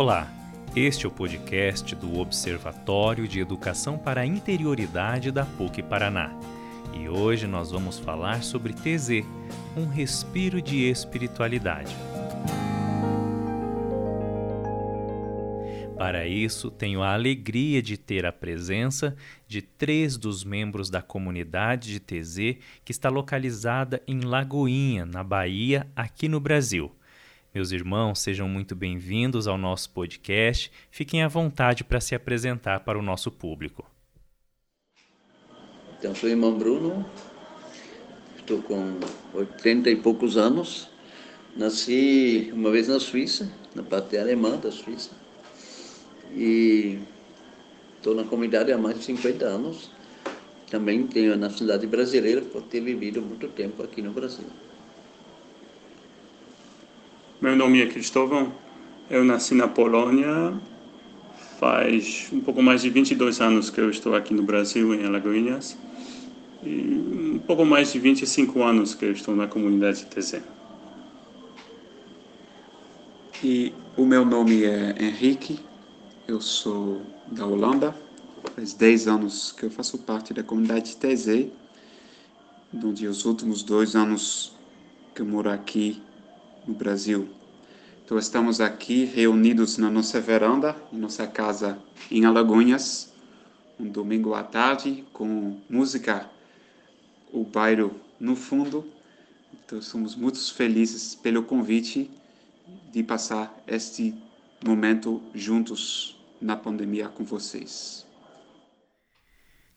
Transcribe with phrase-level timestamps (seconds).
[0.00, 0.32] Olá,
[0.74, 6.32] este é o podcast do Observatório de Educação para a Interioridade da PUC Paraná.
[6.94, 9.26] E hoje nós vamos falar sobre TZ,
[9.76, 11.94] um respiro de espiritualidade.
[15.98, 19.14] Para isso, tenho a alegria de ter a presença
[19.46, 22.56] de três dos membros da comunidade de TZ
[22.86, 26.90] que está localizada em Lagoinha, na Bahia, aqui no Brasil.
[27.52, 30.70] Meus irmãos, sejam muito bem-vindos ao nosso podcast.
[30.88, 33.84] Fiquem à vontade para se apresentar para o nosso público.
[35.98, 37.04] Então, sou o irmão Bruno,
[38.36, 39.00] estou com
[39.34, 40.88] 80 e poucos anos.
[41.56, 45.10] Nasci uma vez na Suíça, na parte alemã da Suíça
[46.32, 47.00] e
[47.96, 49.90] estou na comunidade há mais de 50 anos.
[50.70, 54.46] Também tenho a nacionalidade brasileira por ter vivido muito tempo aqui no Brasil.
[57.40, 58.52] Meu nome é Cristóvão,
[59.08, 60.52] eu nasci na Polônia,
[61.58, 65.74] faz um pouco mais de 22 anos que eu estou aqui no Brasil, em Alagoinhas,
[66.62, 70.42] e um pouco mais de 25 anos que eu estou na comunidade TZ.
[73.42, 75.60] E o meu nome é Henrique,
[76.28, 77.96] eu sou da Holanda,
[78.54, 81.46] faz 10 anos que eu faço parte da comunidade TZ,
[82.84, 84.54] onde os últimos dois anos
[85.14, 86.02] que eu moro aqui
[86.66, 87.39] no Brasil.
[88.10, 91.80] Então estamos aqui reunidos na nossa veranda, em nossa casa
[92.10, 93.12] em Alagoinhas,
[93.78, 96.28] um domingo à tarde, com música,
[97.32, 98.84] o bairro no fundo.
[99.54, 102.10] Então somos muito felizes pelo convite
[102.90, 104.12] de passar este
[104.66, 108.09] momento juntos na pandemia com vocês.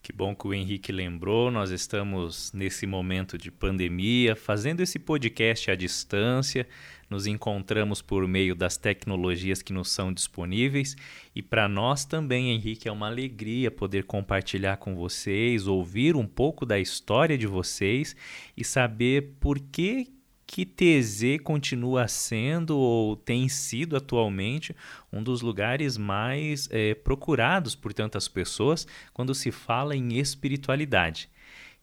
[0.03, 1.49] Que bom que o Henrique lembrou.
[1.49, 6.67] Nós estamos nesse momento de pandemia, fazendo esse podcast à distância.
[7.09, 10.97] Nos encontramos por meio das tecnologias que nos são disponíveis.
[11.33, 16.65] E para nós também, Henrique, é uma alegria poder compartilhar com vocês, ouvir um pouco
[16.65, 18.13] da história de vocês
[18.57, 20.12] e saber por que
[20.53, 24.75] que TZ continua sendo ou tem sido atualmente
[25.11, 31.27] um dos lugares mais é, procurados por tantas pessoas quando se fala em espiritualidade.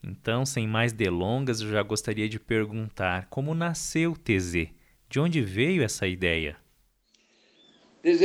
[0.01, 4.69] Então, sem mais delongas, eu já gostaria de perguntar como nasceu TZ?
[5.09, 6.57] De onde veio essa ideia?
[8.05, 8.23] TZ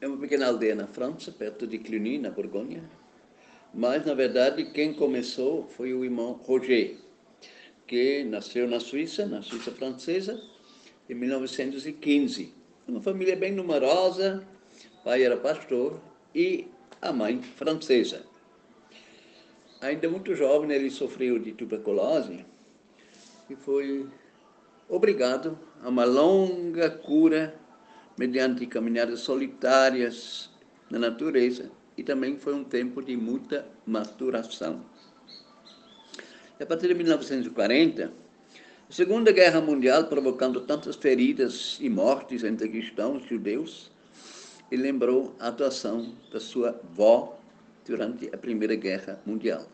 [0.00, 2.82] é uma pequena aldeia na França, perto de Cluny, na Borgonha.
[3.72, 7.05] Mas, na verdade, quem começou foi o irmão Roger,
[7.86, 10.42] que nasceu na Suíça, na Suíça francesa,
[11.08, 12.52] em 1915.
[12.88, 14.46] Uma família bem numerosa,
[15.00, 16.00] o pai era pastor
[16.34, 16.68] e
[17.00, 18.24] a mãe francesa.
[19.80, 22.44] Ainda muito jovem, ele sofreu de tuberculose
[23.48, 24.08] e foi
[24.88, 27.54] obrigado a uma longa cura
[28.18, 30.50] mediante caminhadas solitárias
[30.90, 34.84] na natureza e também foi um tempo de muita maturação.
[36.58, 38.10] E a partir de 1940,
[38.88, 43.90] a Segunda Guerra Mundial, provocando tantas feridas e mortes entre cristãos e judeus,
[44.72, 47.38] ele lembrou a atuação da sua avó
[47.84, 49.66] durante a Primeira Guerra Mundial,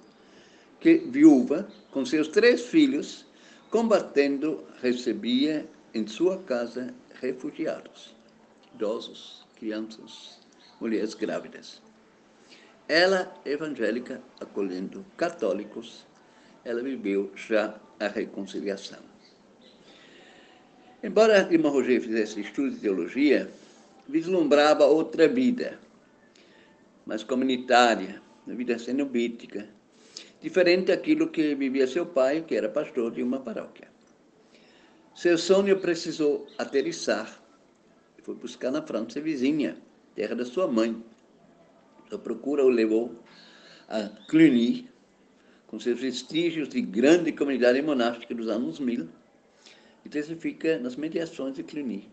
[0.81, 3.25] que, viúva, com seus três filhos,
[3.71, 5.65] combatendo, recebia
[5.95, 8.13] em sua casa refugiados,
[8.75, 10.41] idosos, crianças,
[10.81, 11.81] mulheres grávidas.
[12.89, 16.05] Ela, evangélica, acolhendo católicos
[16.65, 18.99] ela viveu já a reconciliação.
[21.03, 23.51] Embora irmã Roger fizesse estudo de teologia,
[24.09, 25.79] vislumbrava outra vida,
[27.05, 29.69] mais comunitária, uma vida cenobítica,
[30.41, 33.89] diferente daquilo que vivia seu pai, que era pastor de uma paróquia.
[35.15, 37.41] Seu sonho precisou aterrissar
[38.19, 39.77] e foi buscar na França vizinha,
[40.15, 41.03] terra da sua mãe.
[42.09, 43.15] Sua procura o levou
[43.89, 44.89] a Cluny,
[45.73, 49.09] com seus vestígios de grande comunidade monástica dos anos 1000,
[50.05, 52.11] e testifica nas mediações de Cluny.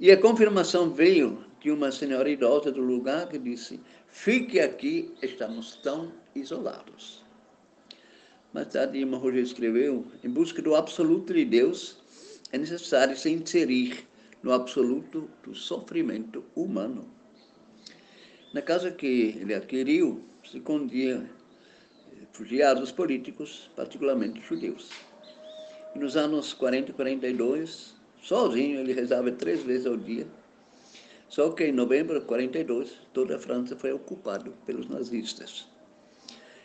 [0.00, 3.78] E a confirmação veio de uma senhora idosa do lugar que disse:
[4.08, 7.24] Fique aqui, estamos tão isolados.
[8.52, 11.96] Mais tarde, irmã Roger escreveu: Em busca do absoluto de Deus,
[12.50, 14.04] é necessário se inserir
[14.42, 17.08] no absoluto do sofrimento humano.
[18.52, 21.35] Na casa que ele adquiriu, se escondia
[22.36, 24.90] refugiados políticos, particularmente judeus.
[25.94, 30.26] E nos anos 40 e 42, sozinho, ele rezava três vezes ao dia.
[31.30, 35.66] Só que em novembro de 42, toda a França foi ocupada pelos nazistas.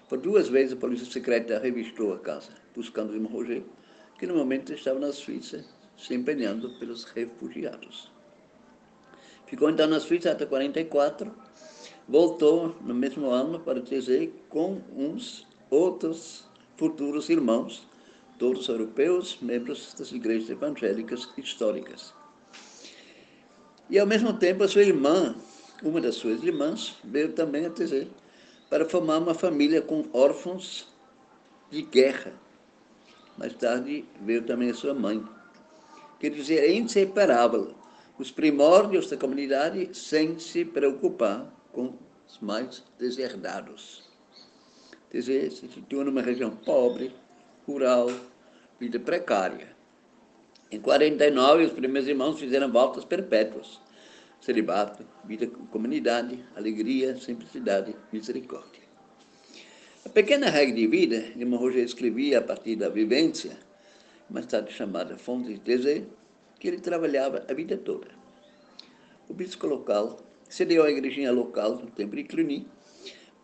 [0.09, 3.63] Por duas vezes a polícia secreta revistou a casa, buscando o Roger,
[4.19, 5.63] que no momento estava na Suíça,
[5.97, 8.11] se empenhando pelos refugiados.
[9.47, 11.33] Ficou então na Suíça até 44,
[12.09, 16.43] voltou no mesmo ano para dizer com uns outros
[16.77, 17.87] futuros irmãos,
[18.37, 22.13] todos europeus, membros das igrejas evangélicas históricas.
[23.89, 25.35] E ao mesmo tempo a sua irmã,
[25.81, 28.07] uma das suas irmãs, veio também a dizer
[28.69, 30.87] para formar uma família com órfãos
[31.69, 32.33] de guerra.
[33.37, 35.23] Mais tarde veio também a sua mãe.
[36.19, 37.73] Quer dizer, é inseparável
[38.17, 41.95] os primórdios da comunidade sem se preocupar com
[42.27, 44.10] os mais deserdados.
[45.11, 47.13] Quer dizer, se situa numa região pobre,
[47.67, 48.09] rural,
[48.79, 49.75] vida precária.
[50.71, 53.81] Em 49, os primeiros irmãos fizeram voltas perpétuas.
[54.39, 58.81] Celibato, vida com comunidade, alegria, simplicidade, misericórdia.
[60.05, 63.57] A pequena regra de vida, irmão Roger escrevia a partir da vivência,
[64.29, 66.07] mais tarde chamada Fonte de Tese,
[66.57, 68.07] que ele trabalhava a vida toda.
[69.27, 70.17] O bispo local
[70.47, 72.65] cedeu à igrejinha local do Templo de Cluny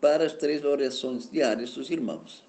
[0.00, 2.44] para as três orações diárias dos irmãos.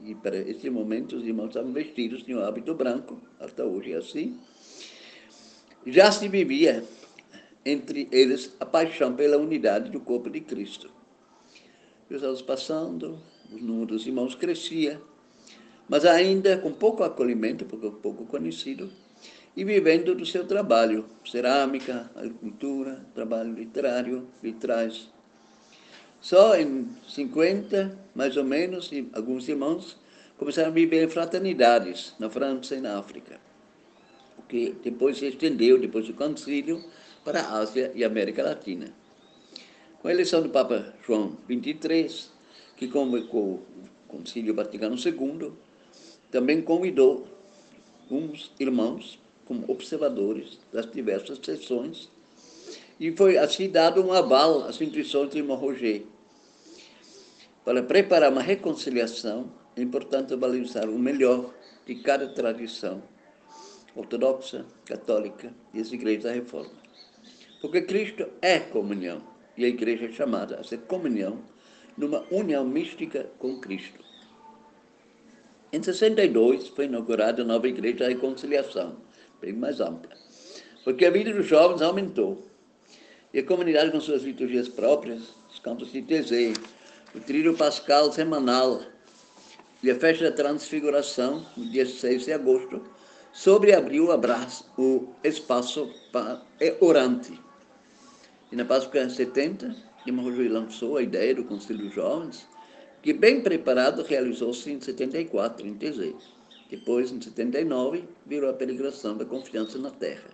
[0.00, 3.96] E para esse momento os irmãos estavam vestidos de um hábito branco, até hoje é
[3.96, 4.38] assim.
[5.86, 6.84] Já se vivia
[7.64, 10.90] entre eles a paixão pela unidade do corpo de Cristo.
[12.08, 13.18] E os anos passando,
[13.52, 15.00] o número dos irmãos crescia,
[15.88, 18.90] mas ainda com pouco acolhimento, porque pouco conhecido,
[19.56, 25.10] e vivendo do seu trabalho, cerâmica, agricultura, trabalho literário, vitrais.
[26.20, 29.96] Só em 50, mais ou menos, alguns irmãos
[30.36, 33.40] começaram a viver em fraternidades na França e na África,
[34.36, 36.84] o que depois se estendeu, depois do concílio,
[37.24, 38.92] para a Ásia e América Latina.
[40.00, 42.30] Com a eleição do Papa João XXIII,
[42.76, 43.62] que convocou o
[44.08, 45.52] Concílio Vaticano II,
[46.30, 47.28] também convidou
[48.10, 52.10] uns irmãos como observadores das diversas sessões
[52.98, 56.04] e foi assim dado um aval às intuições do irmão Roger.
[57.64, 61.54] Para preparar uma reconciliação, é importante valorizar o melhor
[61.86, 63.02] de cada tradição
[63.94, 66.72] ortodoxa, católica e as igrejas da reforma.
[67.60, 69.22] Porque Cristo é comunhão
[69.56, 71.40] e a igreja é chamada a ser comunhão
[71.96, 74.04] numa união mística com Cristo.
[75.72, 78.96] Em 62 foi inaugurada a nova igreja da reconciliação,
[79.40, 80.16] bem mais ampla,
[80.84, 82.47] porque a vida dos jovens aumentou.
[83.32, 86.52] E a comunidade com suas liturgias próprias, os campos de Tezê,
[87.14, 88.82] o trilho pascal semanal
[89.82, 92.82] e a festa da transfiguração, no dia 6 de agosto,
[93.32, 95.92] sobreabriu o espaço
[96.80, 97.38] orante
[98.50, 99.76] e na Páscoa 70,
[100.06, 102.48] Irmão Rui lançou a ideia do Conselho dos Jovens,
[103.02, 106.14] que bem preparado realizou-se em 74, em Tezê.
[106.70, 110.30] Depois, em 79, virou a peregrinação da confiança na terra.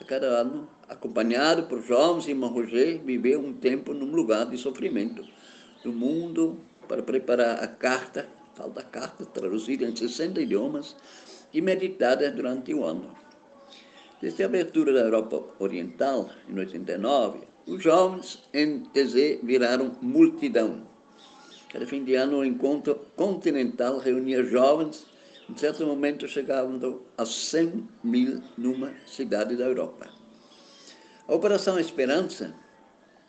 [0.00, 5.24] A cada ano, acompanhado por jovens, irmão Roger viveu um tempo num lugar de sofrimento
[5.82, 10.94] do mundo para preparar a carta, tal da carta, traduzida em 60 idiomas
[11.52, 13.10] e meditada durante o ano.
[14.20, 20.82] Desde a abertura da Europa Oriental, em 89, os jovens em TZ viraram multidão.
[21.72, 25.06] Cada fim de ano, o um encontro continental reunia jovens,
[25.48, 30.08] em certo momento chegavam a 100 mil numa cidade da Europa.
[31.26, 32.54] A Operação Esperança,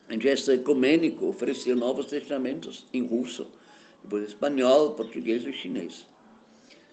[0.10, 3.48] em gesto ecumênico, oferecia novos testamentos em russo,
[4.04, 6.06] depois espanhol, português e chinês.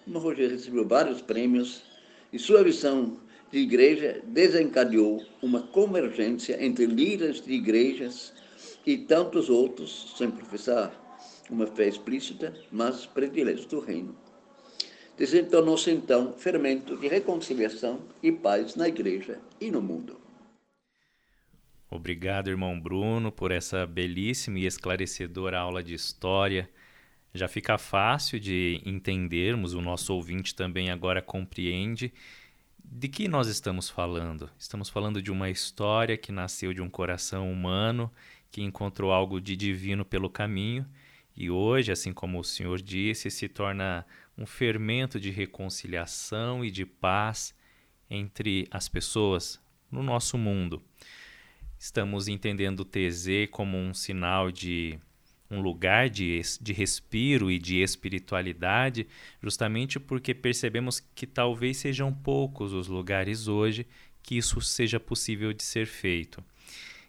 [0.05, 1.81] O Roger recebeu vários prêmios
[2.31, 3.17] e sua visão
[3.51, 8.33] de igreja desencadeou uma convergência entre líderes de igrejas
[8.85, 10.91] e tantos outros, sem professar
[11.49, 14.26] uma fé explícita, mas prediletos do reino.
[15.17, 20.19] Desentornou-se então fermento de reconciliação e paz na igreja e no mundo.
[21.89, 26.69] Obrigado, irmão Bruno, por essa belíssima e esclarecedora aula de história.
[27.33, 32.13] Já fica fácil de entendermos, o nosso ouvinte também agora compreende
[32.83, 34.49] de que nós estamos falando?
[34.57, 38.11] Estamos falando de uma história que nasceu de um coração humano
[38.49, 40.85] que encontrou algo de divino pelo caminho
[41.35, 44.05] e hoje, assim como o Senhor disse, se torna
[44.37, 47.55] um fermento de reconciliação e de paz
[48.09, 49.59] entre as pessoas
[49.91, 50.81] no nosso mundo.
[51.79, 54.99] Estamos entendendo o TZ como um sinal de
[55.49, 59.07] um lugar de, de respiro e de espiritualidade,
[59.41, 63.87] justamente porque percebemos que talvez sejam poucos os lugares hoje
[64.21, 66.43] que isso seja possível de ser feito.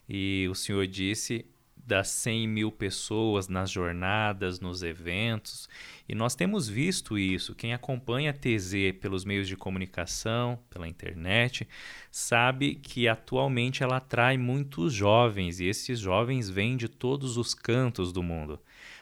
[0.09, 1.45] E o Senhor disse:
[1.89, 5.71] das 100 mil pessoas nas jornadas, nos eventos,
[6.07, 7.55] e nós temos visto isso.
[7.55, 11.67] Quem acompanha a TZ pelos meios de comunicação, pela internet,
[12.11, 18.13] sabe que atualmente ela atrai muitos jovens, e esses jovens vêm de todos os cantos
[18.13, 18.61] do mundo.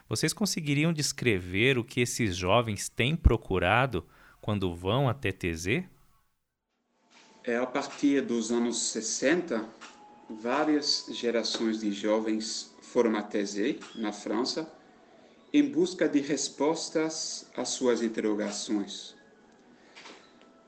[0.08, 4.06] Vocês conseguiriam descrever o que esses jovens têm procurado
[4.40, 5.82] quando vão até TZ?
[7.42, 9.68] É a partir dos anos 60,
[10.40, 13.10] várias gerações de jovens foram
[13.96, 14.70] na França,
[15.52, 19.14] em busca de respostas às suas interrogações.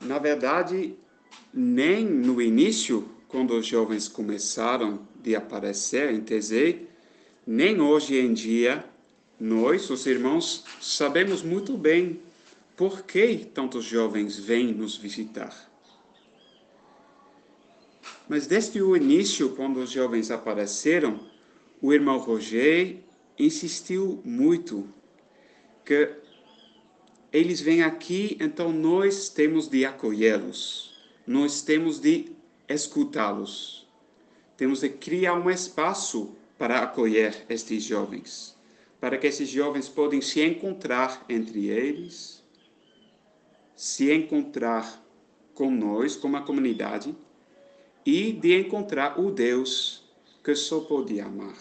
[0.00, 0.96] Na verdade,
[1.52, 6.86] nem no início, quando os jovens começaram de aparecer em TZ,
[7.46, 8.84] nem hoje em dia,
[9.38, 12.20] nós, os irmãos, sabemos muito bem
[12.76, 15.68] por que tantos jovens vêm nos visitar.
[18.28, 21.18] Mas desde o início, quando os jovens apareceram,
[21.80, 22.98] o irmão Roger
[23.38, 24.88] insistiu muito
[25.84, 26.16] que
[27.32, 32.32] eles vêm aqui, então nós temos de acolhê-los, nós temos de
[32.68, 33.86] escutá-los,
[34.56, 38.56] temos de criar um espaço para acolher estes jovens,
[39.00, 42.42] para que esses jovens possam se encontrar entre eles,
[43.76, 45.04] se encontrar
[45.54, 47.14] com nós, como a comunidade,
[48.04, 50.07] e de encontrar o Deus
[50.48, 51.58] que só pode amar.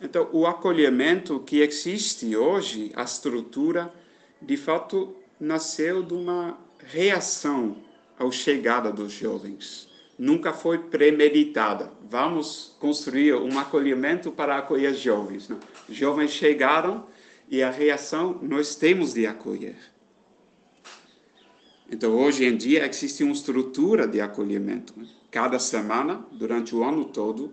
[0.00, 3.92] Então, o acolhimento que existe hoje, a estrutura,
[4.40, 7.78] de fato, nasceu de uma reação
[8.16, 9.88] à chegada dos jovens.
[10.16, 11.90] Nunca foi premeditada.
[12.08, 15.48] Vamos construir um acolhimento para acolher jovens.
[15.48, 15.58] Não.
[15.88, 17.08] Jovens chegaram
[17.48, 19.91] e a reação nós temos de acolher.
[21.92, 24.94] Então, hoje em dia, existe uma estrutura de acolhimento.
[25.30, 27.52] Cada semana, durante o ano todo,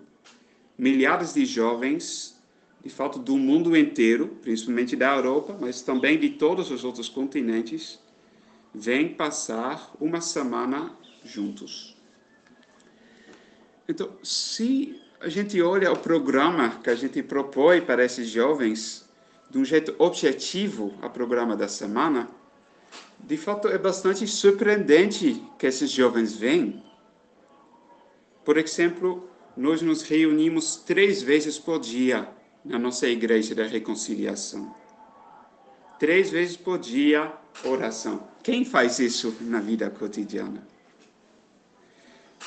[0.78, 2.42] milhares de jovens,
[2.82, 8.00] de fato, do mundo inteiro, principalmente da Europa, mas também de todos os outros continentes,
[8.74, 11.98] vêm passar uma semana juntos.
[13.90, 19.06] Então, se a gente olha o programa que a gente propõe para esses jovens,
[19.50, 22.39] de um jeito objetivo, a programa da semana,
[23.20, 26.84] de fato é bastante surpreendente que esses jovens vêm.
[28.44, 32.30] Por exemplo, nós nos reunimos três vezes por dia
[32.64, 34.74] na nossa igreja da reconciliação.
[36.00, 37.32] Três vezes por dia,
[37.64, 38.28] oração.
[38.42, 40.66] Quem faz isso na vida cotidiana?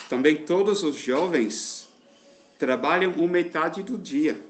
[0.08, 1.88] Também todos os jovens
[2.58, 4.40] trabalham uma metade do dia.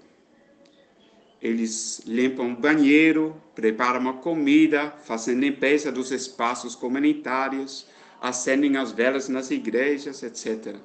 [1.42, 7.88] Eles limpam o banheiro, preparam uma comida, fazem limpeza dos espaços comunitários,
[8.20, 10.76] acendem as velas nas igrejas, etc.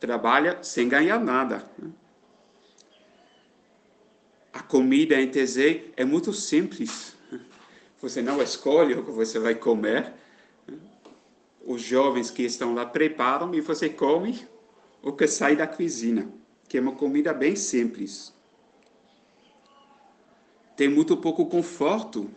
[0.00, 1.68] Trabalha sem ganhar nada.
[1.78, 1.90] Né?
[4.54, 7.14] A comida em TZ é muito simples.
[8.00, 10.14] Você não escolhe o que você vai comer.
[11.62, 14.48] Os jovens que estão lá preparam e você come
[15.02, 16.32] o que sai da cozinha,
[16.66, 18.32] que é uma comida bem simples
[20.76, 22.30] tem muito pouco conforto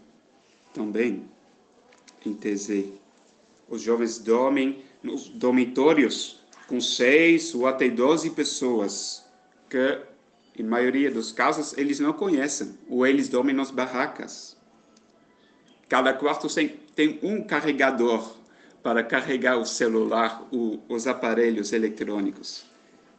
[0.73, 1.25] também
[2.25, 2.85] em TZ.
[3.69, 9.25] Os jovens dormem nos dormitórios com seis ou até doze pessoas
[9.69, 9.99] que,
[10.57, 14.57] em maioria dos casos, eles não conhecem, ou eles dormem nas barracas.
[15.87, 16.47] Cada quarto
[16.95, 18.35] tem um carregador
[18.81, 20.47] para carregar o celular,
[20.87, 22.65] os aparelhos eletrônicos.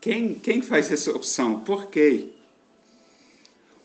[0.01, 1.61] Quem, quem faz essa opção?
[1.61, 2.36] Por quê?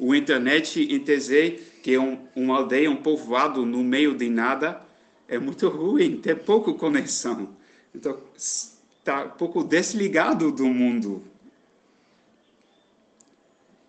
[0.02, 4.82] O internet em TZ, que é um, uma aldeia, um povoado no meio de nada,
[5.28, 7.50] é muito ruim, tem pouca conexão.
[7.94, 11.22] Então, está um pouco desligado do mundo.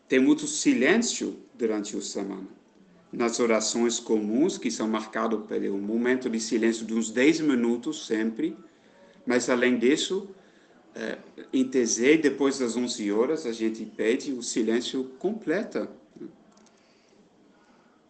[0.07, 2.47] Tem muito silêncio durante a semana.
[3.11, 8.55] Nas orações comuns, que são marcadas pelo momento de silêncio de uns 10 minutos sempre,
[9.25, 10.29] mas além disso,
[10.95, 11.17] é,
[11.55, 15.89] em TZ, depois das 11 horas, a gente pede o silêncio completo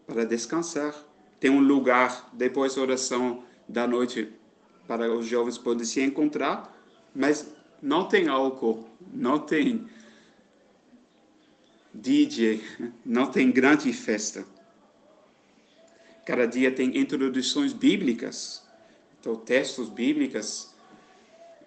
[0.07, 0.95] para descansar.
[1.39, 4.33] Tem um lugar depois da oração da noite
[4.87, 6.77] para os jovens poderem se encontrar,
[7.15, 9.87] mas não tem álcool, não tem
[11.93, 12.63] DJ,
[13.05, 14.45] não tem grande festa.
[16.25, 18.63] Cada dia tem introduções bíblicas,
[19.21, 20.73] então textos bíblicos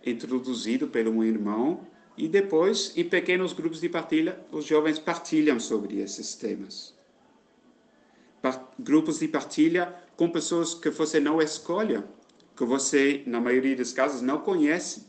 [0.05, 1.85] introduzidos pelo meu irmão
[2.17, 6.95] e depois em pequenos grupos de partilha os jovens partilham sobre esses temas
[8.79, 12.03] grupos de partilha com pessoas que você não escolha,
[12.55, 15.05] que você, na maioria dos casos, não conhece.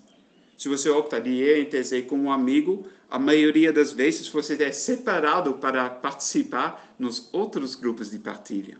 [0.58, 4.60] Se você opta de ir em TZ como um amigo, a maioria das vezes você
[4.62, 8.78] é separado para participar nos outros grupos de partilha.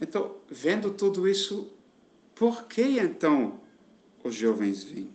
[0.00, 1.72] Então, vendo tudo isso,
[2.34, 3.60] por que então
[4.24, 5.10] os jovens vêm?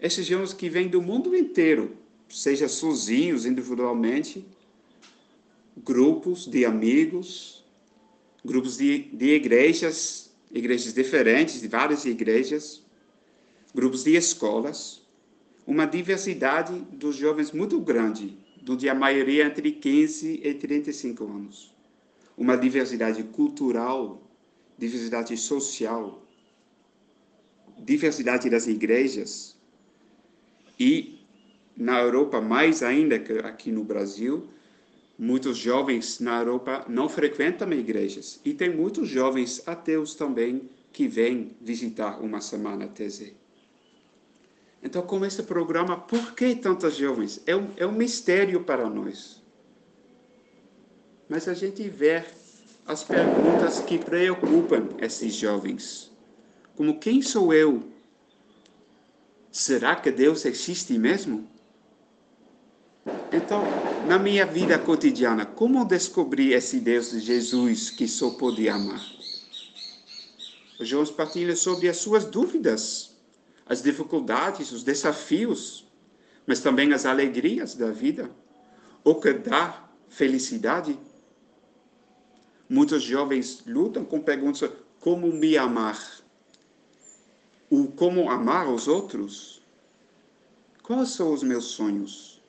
[0.00, 1.96] Esses jovens que vêm do mundo inteiro,
[2.28, 4.46] seja sozinhos, individualmente,
[5.76, 7.64] grupos de amigos,
[8.44, 12.82] grupos de, de igrejas, igrejas diferentes, de várias igrejas,
[13.74, 15.02] grupos de escolas,
[15.66, 18.36] uma diversidade dos jovens muito grande,
[18.68, 21.74] onde a maioria entre 15 e 35 anos.
[22.36, 24.22] Uma diversidade cultural,
[24.78, 26.22] diversidade social,
[27.78, 29.56] diversidade das igrejas
[30.78, 31.18] e
[31.76, 34.48] na Europa mais ainda que aqui no Brasil,
[35.20, 41.54] muitos jovens na Europa não frequentam igrejas e tem muitos jovens ateus também que vêm
[41.60, 43.34] visitar uma semana TZ.
[44.82, 47.38] Então, com esse programa, por que tantos jovens?
[47.46, 49.42] É um, é um mistério para nós.
[51.28, 52.24] Mas a gente vê
[52.86, 56.10] as perguntas que preocupam esses jovens.
[56.74, 57.82] Como quem sou eu?
[59.52, 61.46] Será que Deus existe mesmo?
[63.32, 63.62] Então,
[64.06, 69.04] na minha vida cotidiana, como descobrir esse Deus de Jesus que só pode amar?
[70.80, 73.10] Os jovens partilham sobre as suas dúvidas
[73.70, 75.86] as dificuldades, os desafios,
[76.44, 78.28] mas também as alegrias da vida,
[79.04, 80.98] o que dá felicidade.
[82.68, 84.68] Muitos jovens lutam com perguntas
[84.98, 86.20] como me amar,
[87.70, 89.62] o como amar os outros.
[90.82, 92.39] Quais são os meus sonhos?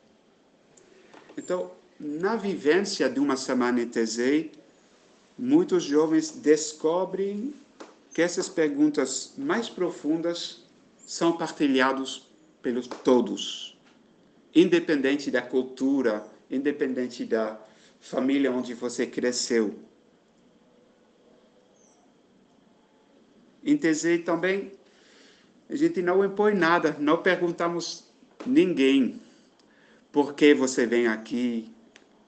[1.38, 4.50] Então, na vivência de uma semana em TZ,
[5.38, 7.54] muitos jovens descobrem
[8.14, 10.64] que essas perguntas mais profundas
[11.06, 12.28] são partilhados
[12.62, 13.78] pelos todos,
[14.54, 17.60] independente da cultura, independente da
[18.00, 19.76] família onde você cresceu.
[23.64, 24.72] Em TZ também,
[25.70, 28.04] a gente não impõe nada, não perguntamos
[28.46, 29.22] ninguém
[30.12, 31.72] por que você vem aqui,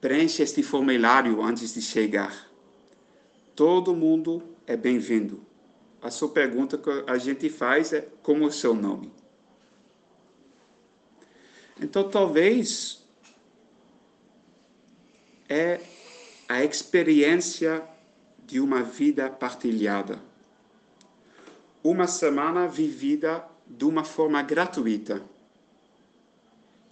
[0.00, 2.50] preenche este formulário antes de chegar.
[3.54, 5.44] Todo mundo é bem-vindo
[6.04, 9.10] a sua pergunta que a gente faz é como é o seu nome?
[11.80, 13.02] Então, talvez
[15.48, 15.80] é
[16.46, 17.82] a experiência
[18.46, 20.20] de uma vida partilhada.
[21.82, 25.24] Uma semana vivida de uma forma gratuita,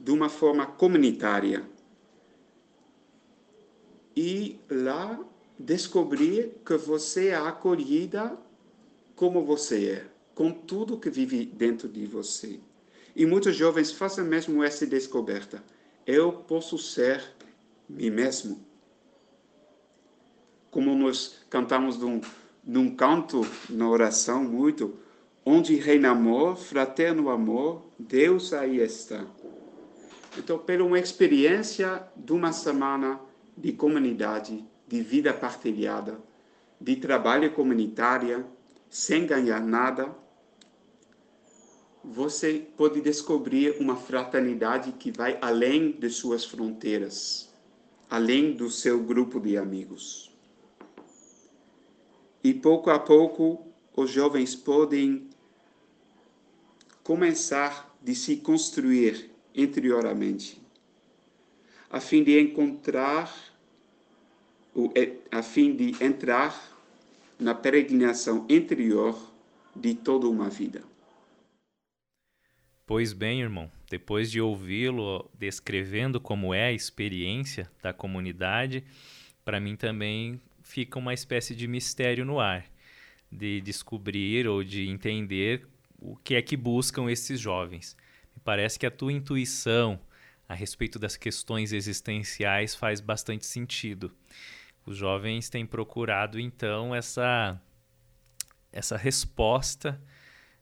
[0.02, 1.62] de uma forma comunitária.
[4.16, 5.18] E lá
[5.56, 8.36] descobrir que você é acolhida
[9.14, 12.58] como você é, com tudo que vive dentro de você.
[13.14, 15.62] E muitos jovens fazem mesmo essa descoberta.
[16.04, 17.22] Eu posso ser
[17.88, 18.60] mim mesmo.
[20.68, 22.20] Como nós cantamos num,
[22.64, 24.98] num canto, na oração, muito,
[25.44, 29.24] onde reina amor, fraterno amor, Deus aí está.
[30.36, 33.20] Então, pela uma experiência de uma semana
[33.56, 36.18] de comunidade, de vida partilhada,
[36.80, 38.46] de trabalho comunitário,
[38.88, 40.14] sem ganhar nada,
[42.04, 47.52] você pode descobrir uma fraternidade que vai além de suas fronteiras,
[48.10, 50.30] além do seu grupo de amigos.
[52.42, 55.30] E pouco a pouco, os jovens podem
[57.04, 60.60] começar de se construir interiormente,
[61.90, 63.32] a fim de encontrar,
[65.30, 66.72] a fim de entrar
[67.38, 69.18] na peregrinação interior
[69.74, 70.82] de toda uma vida.
[72.86, 78.84] Pois bem, irmão, depois de ouvi-lo descrevendo como é a experiência da comunidade,
[79.44, 82.64] para mim também fica uma espécie de mistério no ar,
[83.30, 85.66] de descobrir ou de entender
[85.98, 87.96] o que é que buscam esses jovens.
[88.44, 90.00] Parece que a tua intuição
[90.48, 94.14] a respeito das questões existenciais faz bastante sentido.
[94.85, 97.61] Os jovens têm procurado então essa
[98.72, 100.00] essa resposta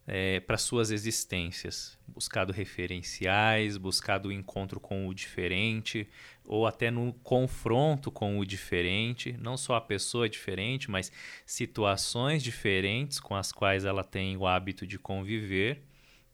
[0.06, 6.08] é, para suas existências, buscado referenciais, buscado o encontro com o diferente,
[6.44, 11.12] ou até no confronto com o diferente, não só a pessoa diferente, mas
[11.46, 15.80] situações diferentes com as quais ela tem o hábito de conviver.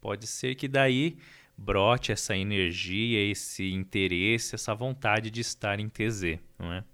[0.00, 1.16] Pode ser que daí
[1.56, 6.84] brote essa energia, esse interesse, essa vontade de estar em TZ, não é?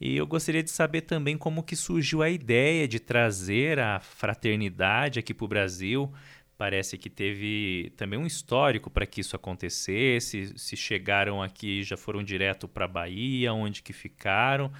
[0.00, 5.18] E eu gostaria de saber também como que surgiu a ideia de trazer a fraternidade
[5.18, 6.12] aqui para o Brasil
[6.56, 10.52] parece que teve também um histórico para que isso acontecesse.
[10.56, 14.72] Se chegaram aqui, já foram direto para a Bahia, onde que ficaram.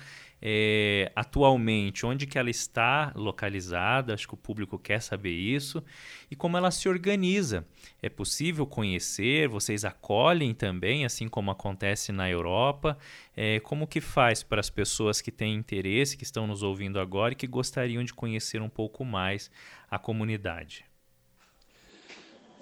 [0.47, 5.83] É, atualmente, onde que ela está localizada, acho que o público quer saber isso,
[6.31, 7.67] e como ela se organiza.
[8.03, 12.99] É possível conhecer, vocês acolhem também, assim como acontece na Europa.
[13.35, 17.33] É, como que faz para as pessoas que têm interesse, que estão nos ouvindo agora
[17.33, 19.51] e que gostariam de conhecer um pouco mais
[19.91, 20.85] a comunidade?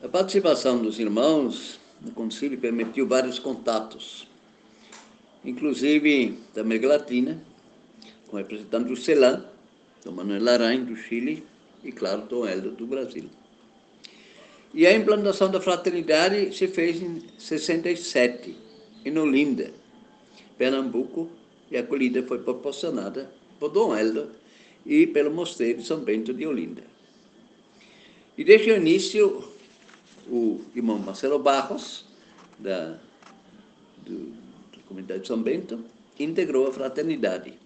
[0.00, 4.28] A participação dos irmãos no concílio permitiu vários contatos,
[5.44, 7.50] inclusive da América Latina,
[8.32, 9.44] com representantes do CELAM,
[10.02, 11.44] do Manuel Laranha, do Chile,
[11.84, 13.28] e, claro, do Helder, do Brasil.
[14.72, 18.56] E a implantação da fraternidade se fez em 67,
[19.04, 19.70] em Olinda,
[20.56, 21.28] Pernambuco,
[21.70, 24.28] e a acolhida foi proporcionada por Dom Helder
[24.86, 26.84] e pelo Mosteiro de São Bento de Olinda.
[28.38, 29.44] E desde o início,
[30.26, 32.06] o irmão Marcelo Barros,
[32.58, 32.98] da,
[33.98, 34.30] do,
[34.74, 35.84] da comunidade de São Bento,
[36.18, 37.60] integrou a fraternidade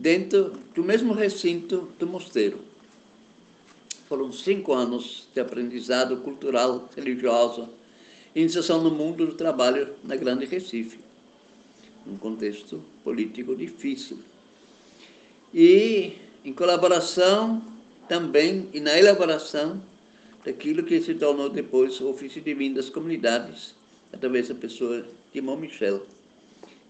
[0.00, 2.58] dentro do mesmo recinto do mosteiro.
[4.08, 7.68] Foram cinco anos de aprendizado cultural, religioso,
[8.34, 10.98] iniciação no mundo do trabalho na Grande Recife,
[12.06, 14.18] num contexto político difícil.
[15.52, 16.14] E
[16.46, 17.62] em colaboração
[18.08, 19.82] também e na elaboração
[20.42, 23.74] daquilo que se tornou depois o ofício de vindas comunidades,
[24.10, 26.06] através da pessoa de irmão Michel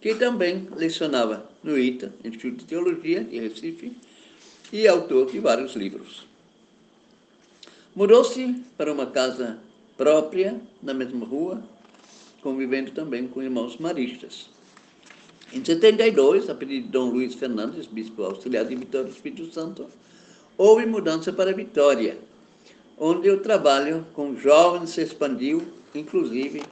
[0.01, 3.93] que também lecionava no ITA, Instituto de Teologia de Recife,
[4.73, 6.27] e autor de vários livros.
[7.95, 9.59] Mudou-se para uma casa
[9.97, 11.63] própria, na mesma rua,
[12.41, 14.49] convivendo também com irmãos maristas.
[15.53, 19.89] Em 72, a pedido de Dom Luiz Fernandes, bispo auxiliar de Vitória do Espírito Santo,
[20.57, 22.17] houve mudança para Vitória,
[22.97, 25.63] onde o trabalho com jovens se expandiu,
[25.95, 26.63] inclusive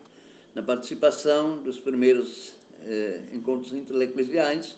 [0.55, 4.77] na participação dos primeiros eh, encontros intelectuais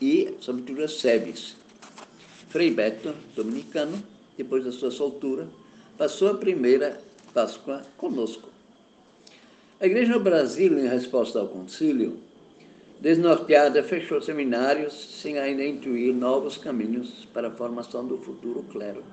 [0.00, 1.56] e, sobretudo, as SEBs.
[2.48, 4.02] Frei Beto, dominicano,
[4.36, 5.48] depois da sua soltura,
[5.96, 7.00] passou a primeira
[7.34, 8.48] Páscoa conosco.
[9.80, 12.18] A Igreja no Brasil, em resposta ao concílio,
[13.00, 19.04] desnorteada, fechou seminários sem ainda intuir novos caminhos para a formação do futuro clero.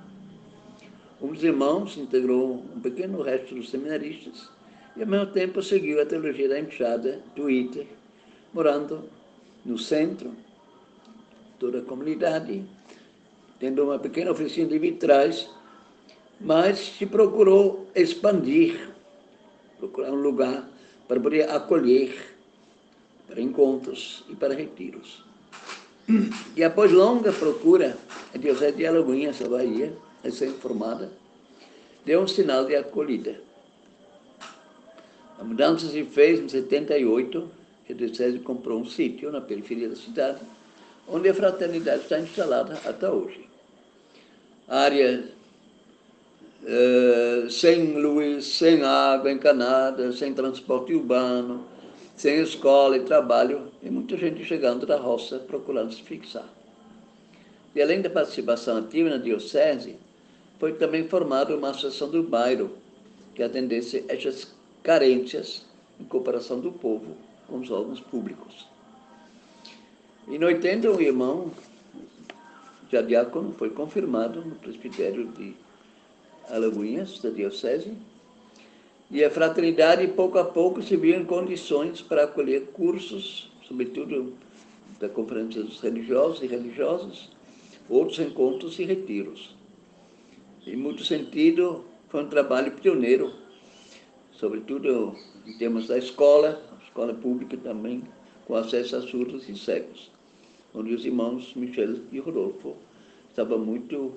[1.21, 4.49] Um dos irmãos integrou um pequeno resto dos seminaristas
[4.95, 7.87] e, ao mesmo tempo, seguiu a teologia da enxada do ITER
[8.57, 9.03] morando
[9.63, 10.31] no centro,
[11.59, 12.65] toda a comunidade,
[13.59, 15.47] tendo uma pequena oficina de vitrais,
[16.41, 18.89] mas se procurou expandir,
[19.77, 20.67] procurar um lugar
[21.07, 22.35] para poder acolher
[23.27, 25.23] para encontros e para retiros.
[26.55, 27.95] E após longa procura,
[28.33, 29.93] a Diocese de Alagoinhas, a Bahia,
[30.23, 31.11] recém-formada,
[32.03, 33.39] deu um sinal de acolhida.
[35.37, 37.56] A mudança se fez em 78,
[37.93, 40.41] Diocese comprou um sítio na periferia da cidade,
[41.07, 43.47] onde a fraternidade está instalada até hoje.
[44.67, 45.23] Área
[46.63, 51.65] uh, sem luz, sem água encanada, sem transporte urbano,
[52.17, 56.49] sem escola e trabalho, e muita gente chegando da roça procurando se fixar.
[57.73, 59.95] E além da participação ativa na Diocese,
[60.59, 62.71] foi também formada uma associação do bairro,
[63.33, 65.63] que atendesse essas carências
[65.99, 68.67] em cooperação do povo com os órgãos públicos.
[70.27, 71.51] Em 80, o irmão,
[72.91, 75.55] já diácono, foi confirmado no presbitério de
[76.49, 77.93] Alagoinhas, da Diocese,
[79.09, 84.33] e a fraternidade, pouco a pouco, se viu em condições para acolher cursos, sobretudo
[84.99, 87.29] da Conferência dos Religiosos e Religiosas,
[87.89, 89.55] outros encontros e retiros.
[90.65, 93.33] Em muito sentido, foi um trabalho pioneiro,
[94.33, 96.61] sobretudo em termos da escola,
[96.97, 98.03] escola pública também,
[98.45, 100.09] com acesso a surdos e cegos,
[100.73, 102.75] onde os irmãos Michel e Rodolfo
[103.29, 104.13] estavam muito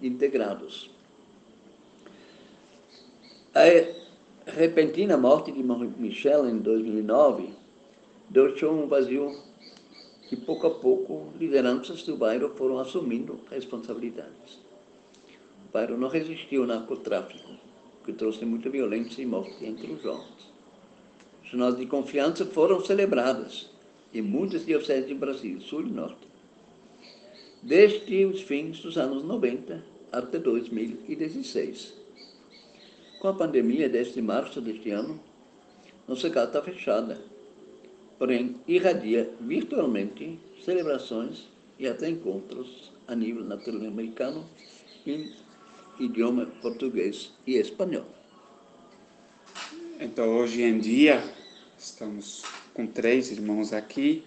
[0.00, 0.88] integrados.
[3.52, 7.48] A repentina morte de Michel em 2009
[8.30, 9.36] deixou um vazio
[10.30, 14.60] e pouco a pouco lideranças do bairro foram assumindo responsabilidades.
[15.68, 17.50] O bairro não resistiu ao narcotráfico,
[18.04, 20.55] que trouxe muita violência e morte entre os jovens
[21.50, 23.70] jornadas de confiança foram celebradas
[24.12, 26.26] em muitas dioceses do Brasil, Sul e Norte,
[27.62, 31.94] desde os fins dos anos 90 até 2016.
[33.20, 35.20] Com a pandemia, desde março deste ano,
[36.06, 37.20] nossa casa está fechada,
[38.18, 44.44] porém irradia virtualmente celebrações e até encontros a nível latino-americano
[45.06, 45.32] em
[45.98, 48.06] idioma português e espanhol.
[49.98, 51.24] Então, hoje em dia,
[51.78, 52.42] estamos
[52.74, 54.22] com três irmãos aqui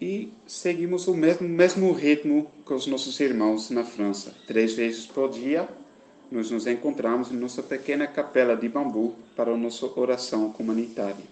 [0.00, 4.32] e seguimos o mesmo, mesmo ritmo que os nossos irmãos na França.
[4.46, 5.68] Três vezes por dia,
[6.30, 11.24] nós nos encontramos em nossa pequena capela de bambu para a nossa oração comunitária.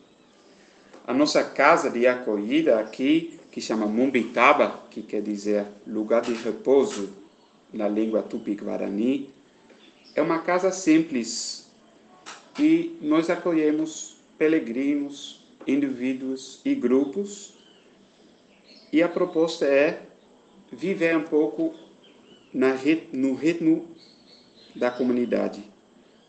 [1.06, 7.08] A nossa casa de acolhida aqui, que chama Mumbitaba, que quer dizer lugar de repouso
[7.72, 9.30] na língua tupi-guarani,
[10.16, 11.63] é uma casa simples
[12.58, 17.54] e nós acolhemos peregrinos, indivíduos e grupos.
[18.92, 20.02] E a proposta é
[20.70, 21.74] viver um pouco
[22.52, 22.76] na,
[23.12, 23.88] no ritmo
[24.74, 25.62] da comunidade,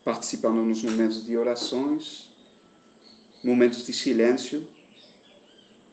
[0.04, 2.30] participando nos momentos de orações,
[3.42, 4.66] momentos de silêncio,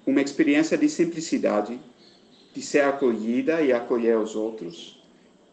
[0.05, 1.79] uma experiência de simplicidade,
[2.53, 5.01] de ser acolhida e acolher os outros,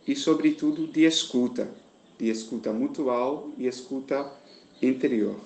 [0.06, 1.70] e, sobretudo, de escuta,
[2.18, 4.30] de escuta mutual e escuta
[4.82, 5.36] interior.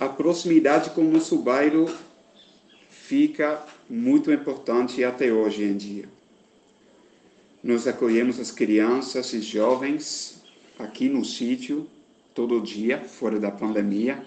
[0.00, 1.88] A proximidade com o nosso bairro
[2.90, 6.08] fica muito importante até hoje em dia.
[7.62, 10.42] Nós acolhemos as crianças e jovens
[10.78, 11.88] aqui no sítio
[12.34, 14.22] todo dia, fora da pandemia.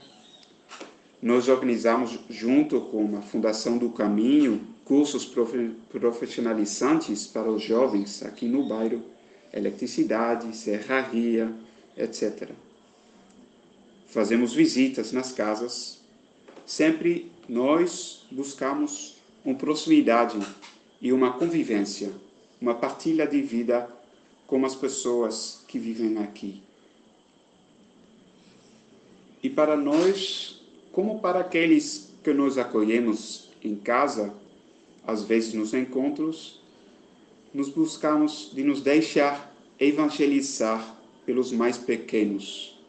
[1.22, 5.30] Nós organizamos, junto com a Fundação do Caminho, cursos
[5.90, 9.04] profissionalizantes para os jovens aqui no bairro,
[9.54, 11.54] eletricidade, serraria,
[11.98, 12.50] etc.
[14.08, 16.00] Fazemos visitas nas casas,
[16.66, 20.38] sempre nós buscamos uma proximidade
[21.02, 22.12] e uma convivência,
[22.60, 23.90] uma partilha de vida
[24.46, 26.62] com as pessoas que vivem aqui.
[29.44, 34.34] E para nós, como para aqueles que nos acolhemos em casa,
[35.06, 36.60] às vezes nos encontros,
[37.54, 40.97] nos buscamos de nos deixar evangelizar
[41.28, 42.80] pelos mais pequenos,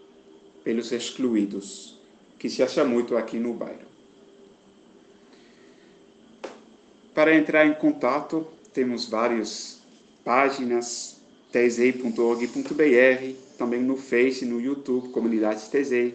[0.62, 1.98] pelos excluídos,
[2.38, 3.88] que se acha muito aqui no bairro.
[7.12, 9.82] Para entrar em contato, temos várias
[10.24, 11.20] páginas,
[11.50, 16.14] tz.org.br, também no Face, no YouTube, Comunidade TZ,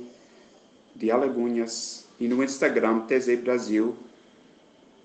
[0.95, 3.97] de Alagoinhas, e no Instagram, TZ Brasil.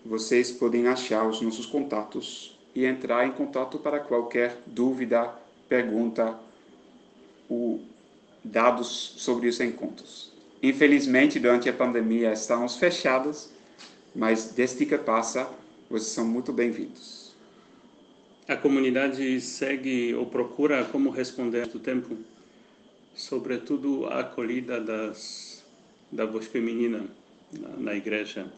[0.07, 5.35] Vocês podem achar os nossos contatos e entrar em contato para qualquer dúvida,
[5.69, 6.39] pergunta,
[7.49, 7.83] ou
[8.45, 10.33] dados sobre os encontros.
[10.63, 13.51] Infelizmente, durante a pandemia, estamos fechados,
[14.15, 15.49] mas desde que passa,
[15.89, 17.33] vocês são muito bem-vindos.
[18.49, 22.17] A comunidade segue ou procura como responder do tempo,
[23.15, 25.65] sobretudo a acolhida das,
[26.11, 27.05] da voz feminina
[27.53, 28.51] na, na igreja.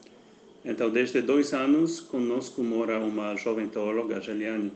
[0.65, 4.73] Então, desde dois anos, conosco mora uma jovem teóloga, Geliane,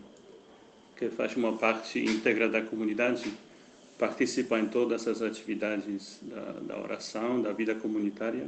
[0.97, 3.33] que faz uma parte íntegra da comunidade,
[4.05, 8.47] participa em todas as atividades da, da oração, da vida comunitária.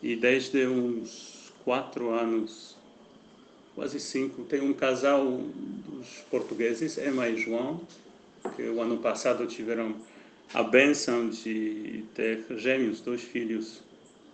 [0.00, 2.76] E desde uns quatro anos
[3.74, 4.44] quase cinco.
[4.44, 7.80] Tem um casal dos portugueses, Emma e João,
[8.54, 9.96] que o ano passado tiveram
[10.54, 13.82] a benção de ter gêmeos, dois filhos,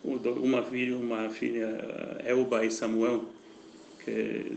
[0.05, 1.69] uma filha, uma filha,
[2.25, 3.25] Elba e Samuel,
[4.05, 4.53] que,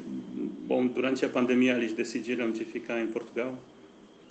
[0.67, 3.57] bom, durante a pandemia eles decidiram de ficar em Portugal,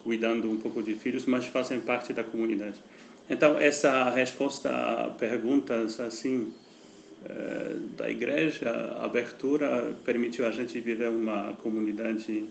[0.03, 2.77] cuidando um pouco de filhos, mas fazem parte da comunidade.
[3.29, 6.53] Então, essa resposta a perguntas assim,
[7.25, 12.45] eh, da igreja, a abertura permitiu a gente viver uma comunidade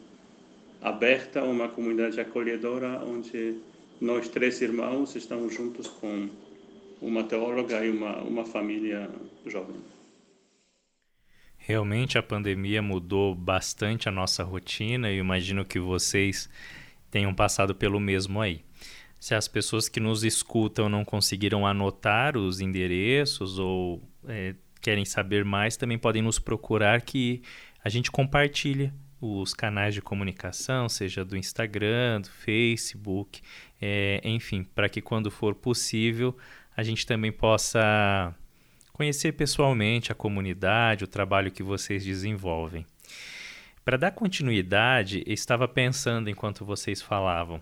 [0.82, 3.56] aberta, uma comunidade acolhedora, onde
[4.00, 6.30] nós três irmãos estamos juntos com
[7.02, 9.10] uma teóloga e uma, uma família
[9.46, 9.76] jovem.
[11.58, 16.50] Realmente a pandemia mudou bastante a nossa rotina e imagino que vocês
[17.10, 18.64] tenham passado pelo mesmo aí.
[19.20, 25.44] Se as pessoas que nos escutam não conseguiram anotar os endereços ou é, querem saber
[25.44, 27.42] mais, também podem nos procurar que
[27.84, 33.42] a gente compartilha os canais de comunicação, seja do Instagram, do Facebook,
[33.82, 36.38] é, enfim, para que quando for possível
[36.76, 38.34] a gente também possa
[38.94, 42.86] conhecer pessoalmente a comunidade, o trabalho que vocês desenvolvem.
[43.84, 47.62] Para dar continuidade, estava pensando enquanto vocês falavam.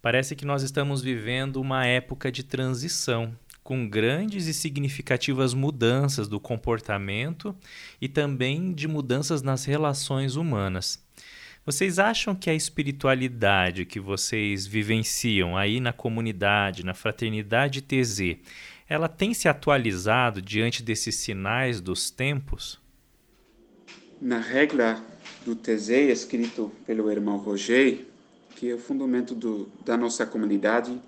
[0.00, 6.40] Parece que nós estamos vivendo uma época de transição com grandes e significativas mudanças do
[6.40, 7.54] comportamento
[8.00, 11.02] e também de mudanças nas relações humanas.
[11.64, 18.36] Vocês acham que a espiritualidade que vocês vivenciam aí na comunidade, na fraternidade TZ,
[18.88, 22.80] ela tem se atualizado diante desses sinais dos tempos?
[24.20, 25.00] Na regra
[25.44, 28.06] do TZ, escrito pelo irmão Roger,
[28.56, 31.00] que é o fundamento do, da nossa comunidade,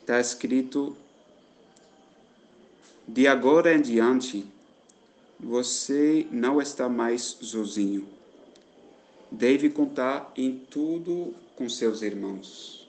[0.00, 0.96] está escrito:
[3.06, 4.44] de agora em diante,
[5.38, 8.08] você não está mais sozinho.
[9.30, 12.88] Deve contar em tudo com seus irmãos.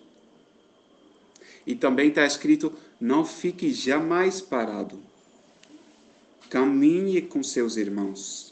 [1.65, 4.99] E também está escrito: não fique jamais parado.
[6.49, 8.46] Caminhe com seus irmãos.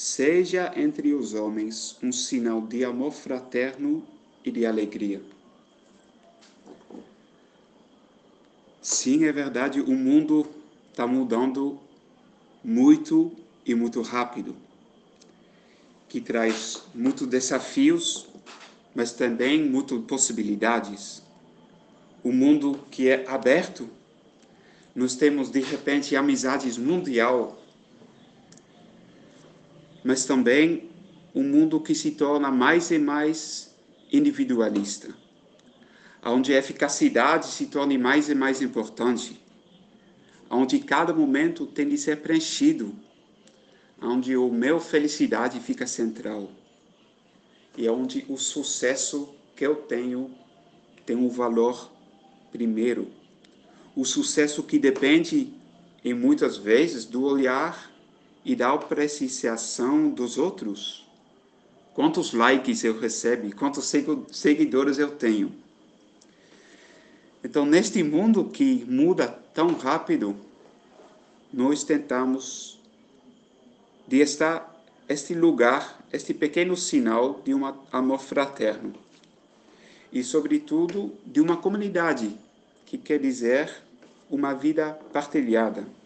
[0.00, 4.06] Seja entre os homens um sinal de amor fraterno
[4.44, 5.20] e de alegria.
[8.80, 10.46] Sim, é verdade, o mundo
[10.92, 11.80] está mudando
[12.62, 13.32] muito
[13.66, 14.54] e muito rápido,
[16.08, 18.28] que traz muitos desafios,
[18.94, 21.24] mas também muitas possibilidades.
[22.22, 23.90] O mundo que é aberto,
[24.94, 27.60] nós temos de repente amizades mundial,
[30.04, 30.90] mas também
[31.34, 33.74] um mundo que se torna mais e mais
[34.12, 35.14] individualista,
[36.24, 39.40] onde a eficacidade se torna mais e mais importante
[40.50, 42.94] onde cada momento tem de ser preenchido,
[44.00, 46.50] onde o meu felicidade fica central
[47.76, 50.30] e onde o sucesso que eu tenho
[51.04, 51.90] tem um valor
[52.50, 53.08] primeiro.
[53.94, 55.52] O sucesso que depende,
[56.04, 57.90] em muitas vezes, do olhar
[58.48, 61.06] e da apreciação dos outros.
[61.92, 63.92] Quantos likes eu recebo, quantos
[64.32, 65.52] seguidores eu tenho.
[67.44, 70.34] Então, neste mundo que muda tão rápido,
[71.52, 72.80] nós tentamos
[74.06, 74.74] de estar
[75.06, 78.94] este lugar, este pequeno sinal de um amor fraterno
[80.10, 82.34] e, sobretudo, de uma comunidade,
[82.86, 83.70] que quer dizer
[84.30, 85.97] uma vida partilhada.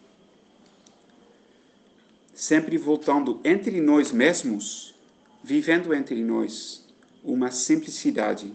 [2.33, 4.95] Sempre voltando entre nós mesmos,
[5.43, 6.83] vivendo entre nós
[7.23, 8.53] uma simplicidade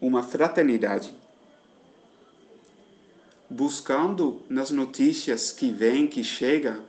[0.00, 1.12] uma fraternidade.
[3.50, 6.84] Buscando nas notícias que vêm, que chegam,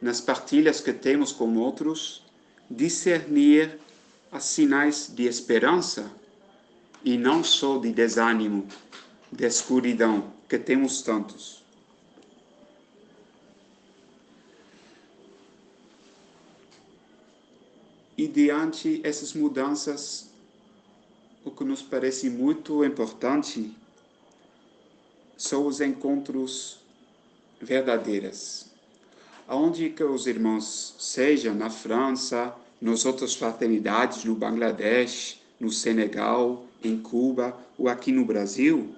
[0.00, 2.24] nas partilhas que temos com outros,
[2.70, 3.78] discernir
[4.30, 6.10] as sinais de esperança
[7.04, 8.66] e não só de desânimo,
[9.30, 11.57] de escuridão, que temos tantos.
[18.18, 20.28] E diante essas mudanças
[21.44, 23.72] o que nos parece muito importante
[25.36, 26.80] são os encontros
[27.60, 28.66] verdadeiros.
[29.46, 37.00] Aonde que os irmãos sejam na França, nas outras fraternidades, no Bangladesh, no Senegal, em
[37.00, 38.96] Cuba ou aqui no Brasil,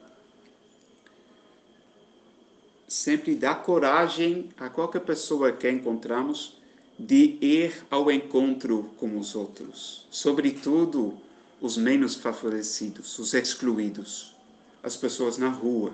[2.88, 6.59] sempre dá coragem a qualquer pessoa que encontramos
[7.06, 11.16] de ir ao encontro com os outros, sobretudo
[11.58, 14.36] os menos favorecidos, os excluídos,
[14.82, 15.92] as pessoas na rua,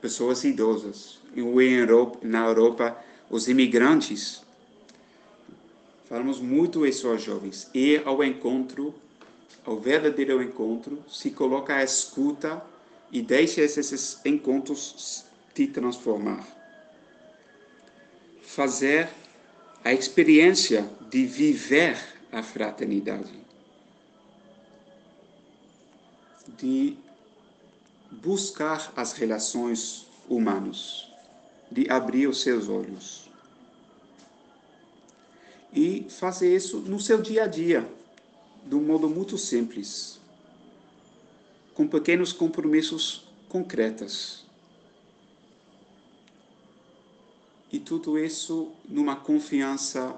[0.00, 1.18] pessoas idosas.
[1.36, 1.42] E
[2.22, 2.96] na Europa,
[3.28, 4.42] os imigrantes.
[6.08, 7.70] Falamos muito isso aos jovens.
[7.72, 8.94] Ir ao encontro,
[9.64, 12.62] ao verdadeiro encontro, se coloca à escuta
[13.12, 16.46] e deixa esses encontros te transformar.
[18.42, 19.08] Fazer
[19.84, 21.98] a experiência de viver
[22.30, 23.40] a fraternidade
[26.60, 26.96] de
[28.10, 31.08] buscar as relações humanas,
[31.70, 33.28] de abrir os seus olhos.
[35.72, 37.88] E fazer isso no seu dia a dia,
[38.66, 40.20] de um modo muito simples,
[41.74, 44.44] com pequenos compromissos concretos.
[47.72, 50.14] E tudo isso numa confiança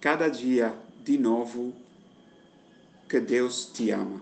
[0.00, 1.72] cada dia de novo
[3.08, 4.20] que Deus te ama.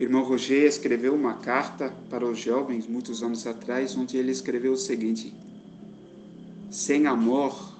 [0.00, 4.76] irmão Roger escreveu uma carta para os jovens muitos anos atrás, onde ele escreveu o
[4.76, 5.34] seguinte:
[6.70, 7.76] Sem amor,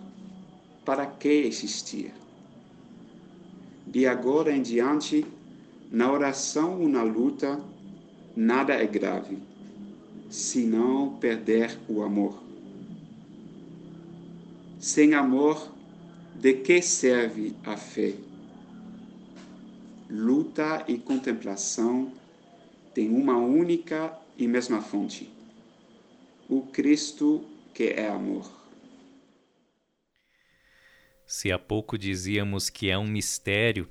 [0.84, 2.12] para que existir?
[3.86, 5.26] De agora em diante,
[5.90, 7.58] na oração ou na luta,
[8.36, 9.38] nada é grave,
[10.30, 12.42] senão perder o amor.
[14.78, 15.70] Sem amor,
[16.34, 18.14] de que serve a fé?
[20.10, 22.12] luta e contemplação
[22.92, 25.30] têm uma única e mesma fonte:
[26.48, 28.50] o Cristo que é amor.
[31.24, 33.88] Se há pouco dizíamos que é um mistério,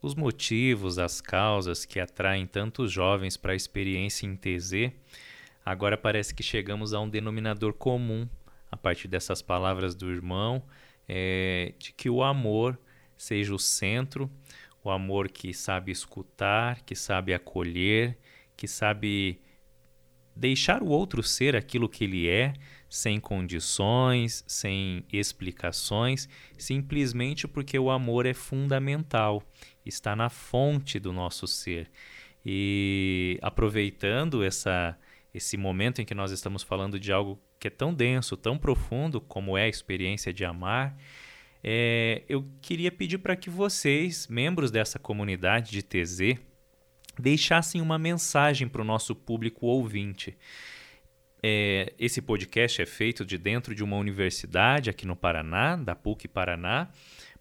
[0.00, 4.90] os motivos, as causas que atraem tantos jovens para a experiência em TZ,
[5.70, 8.26] agora parece que chegamos a um denominador comum
[8.70, 10.62] a partir dessas palavras do irmão
[11.06, 12.78] é, de que o amor
[13.18, 14.30] seja o centro,
[14.82, 18.16] o amor que sabe escutar, que sabe acolher,
[18.56, 19.42] que sabe
[20.34, 22.54] deixar o outro ser aquilo que ele é,
[22.88, 29.42] sem condições, sem explicações, simplesmente porque o amor é fundamental,
[29.84, 31.90] está na fonte do nosso ser.
[32.42, 34.96] E aproveitando essa,
[35.34, 39.20] esse momento em que nós estamos falando de algo que é tão denso, tão profundo
[39.20, 40.96] como é a experiência de amar,
[41.62, 46.38] é, eu queria pedir para que vocês, membros dessa comunidade de TZ,
[47.18, 50.36] deixassem uma mensagem para o nosso público ouvinte.
[51.42, 56.26] É, esse podcast é feito de dentro de uma universidade aqui no Paraná, da PUC
[56.28, 56.88] Paraná,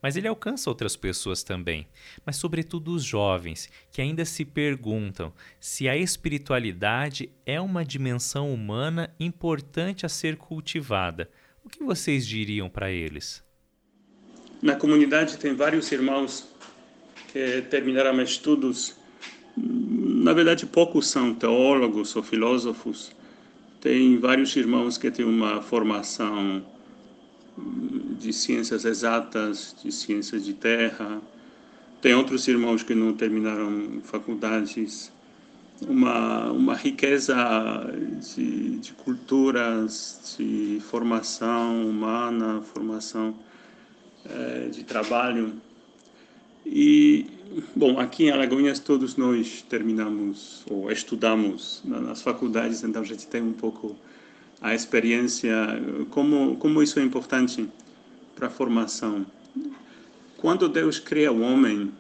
[0.08, 1.86] mas ele alcança outras pessoas também,
[2.26, 9.14] mas sobretudo os jovens que ainda se perguntam se a espiritualidade é uma dimensão humana
[9.20, 11.30] importante a ser cultivada.
[11.62, 13.44] O que vocês diriam para eles?
[14.62, 16.56] Na comunidade tem vários irmãos
[17.34, 18.96] que terminaram estudos
[19.58, 23.12] na verdade, poucos são teólogos ou filósofos.
[23.82, 26.66] Tem vários irmãos que têm uma formação
[28.20, 31.22] de ciências exatas, de ciências de terra.
[32.02, 35.12] Tem outros irmãos que não terminaram faculdades.
[35.88, 37.36] Uma, uma riqueza
[38.36, 43.36] de, de culturas, de formação humana, formação
[44.26, 45.54] é, de trabalho.
[46.66, 47.28] E
[47.76, 53.42] Bom, aqui em Alagoinhas todos nós terminamos ou estudamos nas faculdades, então a gente tem
[53.42, 53.96] um pouco
[54.62, 55.56] a experiência
[56.10, 57.70] como como isso é importante
[58.38, 59.26] para a formação.
[60.38, 61.92] Quando Deus cria o homem,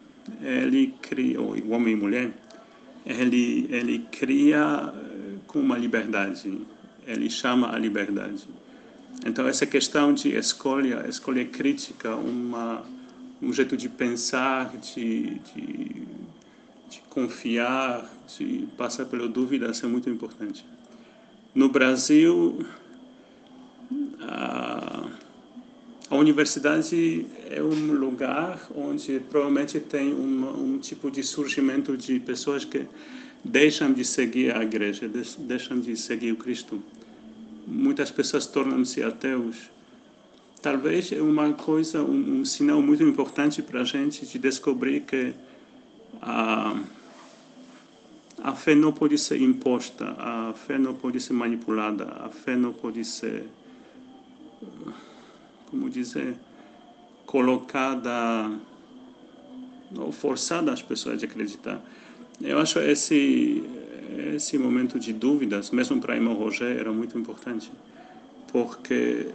[0.42, 2.32] ele cria o homem e mulher,
[3.04, 4.94] ele ele cria
[5.48, 6.62] com uma liberdade.
[7.08, 8.48] Ele chama a liberdade.
[9.26, 12.86] Então essa questão de escolha, escolha crítica, uma
[13.42, 16.08] um jeito de pensar, de, de,
[16.90, 20.66] de confiar, de passar pela dúvida, isso é muito importante.
[21.54, 22.66] No Brasil,
[24.22, 25.08] a,
[26.10, 32.64] a universidade é um lugar onde provavelmente tem um, um tipo de surgimento de pessoas
[32.64, 32.88] que
[33.44, 36.82] deixam de seguir a igreja, deixam de seguir o Cristo.
[37.66, 39.70] Muitas pessoas tornam-se ateus
[40.62, 45.34] talvez é uma coisa, um, um sinal muito importante para a gente de descobrir que
[46.22, 46.82] a,
[48.44, 52.74] a fé não pode ser imposta, a fé não pode ser manipulada, a fé não
[52.74, 53.46] pode ser,
[55.70, 56.36] como dizer,
[57.26, 58.52] colocada
[59.96, 61.82] ou forçada as pessoas a acreditar.
[62.42, 63.64] Eu acho esse
[64.34, 67.70] esse momento de dúvidas, mesmo para irmão Roger, era muito importante
[68.52, 69.28] porque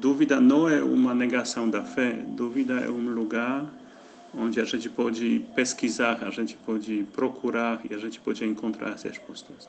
[0.00, 3.66] dúvida não é uma negação da fé, dúvida é um lugar
[4.36, 9.02] onde a gente pode pesquisar, a gente pode procurar e a gente pode encontrar as
[9.02, 9.68] respostas.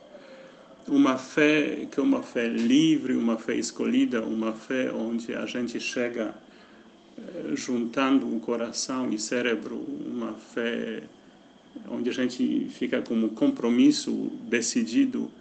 [0.90, 5.80] Uma fé que é uma fé livre, uma fé escolhida, uma fé onde a gente
[5.80, 6.36] chega
[7.18, 11.04] eh, juntando o coração e cérebro, uma fé
[11.88, 15.32] onde a gente fica como compromisso decidido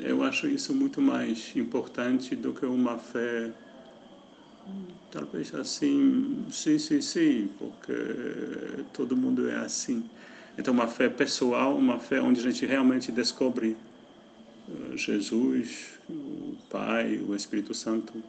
[0.00, 3.52] eu acho isso muito mais importante do que uma fé,
[5.10, 7.92] talvez assim, sim, sim, sim, porque
[8.92, 10.10] todo mundo é assim.
[10.58, 13.76] Então, uma fé pessoal, uma fé onde a gente realmente descobre
[14.94, 18.22] Jesus, o Pai, o Espírito Santo,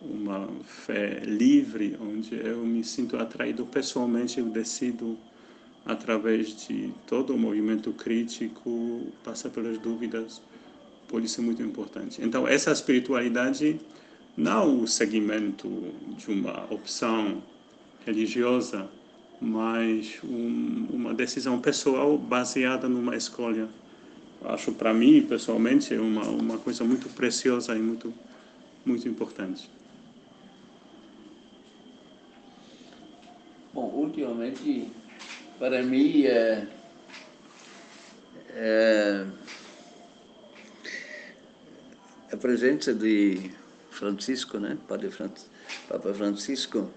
[0.00, 5.18] uma fé livre, onde eu me sinto atraído pessoalmente, eu decido
[5.84, 10.40] através de todo o movimento crítico, passar pelas dúvidas,
[11.08, 12.22] pode ser muito importante.
[12.22, 13.80] Então, essa espiritualidade
[14.36, 15.68] não o segmento
[16.16, 17.42] de uma opção
[18.06, 18.88] religiosa,
[19.40, 23.68] mas um, uma decisão pessoal baseada numa escolha.
[24.44, 28.12] Acho para mim, pessoalmente, uma, uma coisa muito preciosa e muito,
[28.84, 29.70] muito importante.
[33.72, 34.90] Bom, ultimamente,
[35.58, 36.66] para mim, é,
[38.50, 39.26] é
[42.32, 43.50] a presença de
[43.90, 44.78] Francisco, né?
[44.88, 45.50] Padre Francisco,
[45.88, 46.90] Papa Francisco,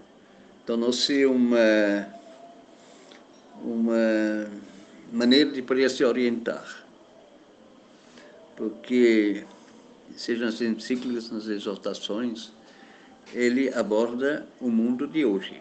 [0.64, 2.08] tornou-se uma
[3.62, 4.50] uma
[5.12, 6.83] maneira de poder se orientar,
[8.56, 9.44] porque
[10.16, 12.52] seja nas encíclicas, nas exortações,
[13.32, 15.60] ele aborda o mundo de hoje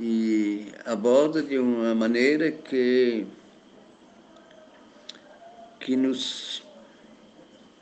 [0.00, 3.26] e aborda de uma maneira que
[5.80, 6.62] que nos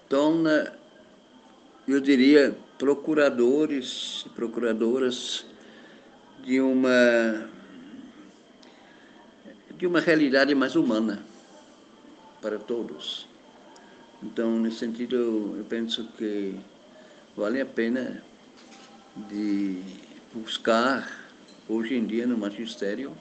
[0.08, 0.72] torna,
[1.86, 5.44] eu diria, procuradores e procuradoras
[6.42, 7.48] de uma
[9.76, 11.22] de uma realidade mais humana
[12.40, 13.29] para todos.
[14.22, 16.54] Então, nesse sentido, eu penso que
[17.34, 18.22] vale a pena
[19.28, 19.82] de
[20.34, 21.10] buscar
[21.66, 23.16] hoje em dia no magistério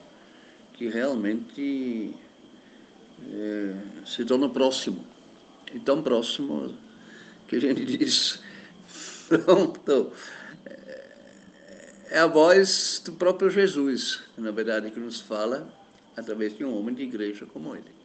[0.74, 2.14] que realmente
[3.32, 3.74] é,
[4.04, 5.06] se torna próximo.
[5.72, 6.76] E tão próximo
[7.48, 8.42] que a gente diz,
[9.28, 10.12] pronto,
[12.10, 15.72] é a voz do próprio Jesus, na verdade, que nos fala
[16.16, 17.99] através de um homem de igreja como ele.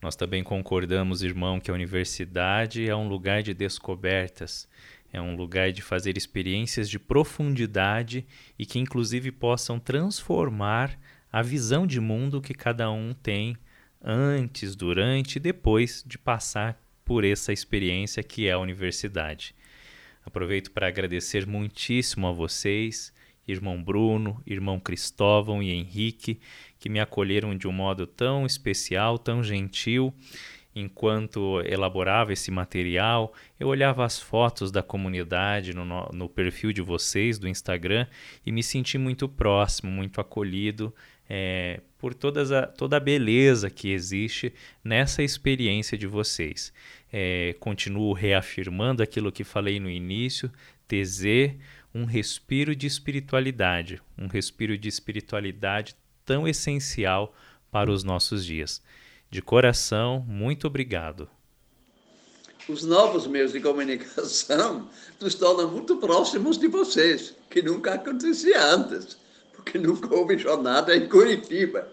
[0.00, 4.68] Nós também concordamos, irmão, que a universidade é um lugar de descobertas,
[5.12, 8.26] é um lugar de fazer experiências de profundidade
[8.58, 10.98] e que, inclusive, possam transformar
[11.32, 13.56] a visão de mundo que cada um tem
[14.02, 19.54] antes, durante e depois de passar por essa experiência que é a universidade.
[20.24, 23.12] Aproveito para agradecer muitíssimo a vocês,
[23.46, 26.40] irmão Bruno, irmão Cristóvão e Henrique,
[26.78, 30.12] que me acolheram de um modo tão especial, tão gentil.
[30.74, 37.38] Enquanto elaborava esse material, eu olhava as fotos da comunidade no, no perfil de vocês
[37.38, 38.06] do Instagram
[38.44, 40.94] e me senti muito próximo, muito acolhido
[41.28, 44.52] é, por todas a, toda a beleza que existe
[44.84, 46.72] nessa experiência de vocês.
[47.12, 50.50] É, continuo reafirmando aquilo que falei no início:
[50.88, 51.54] TZ,
[51.94, 57.34] um respiro de espiritualidade, um respiro de espiritualidade tão essencial
[57.70, 58.82] para os nossos dias.
[59.30, 61.28] De coração, muito obrigado.
[62.68, 64.88] Os novos meios de comunicação
[65.20, 69.16] nos tornam muito próximos de vocês, que nunca acontecia antes,
[69.54, 71.88] porque nunca houve jornada em Curitiba.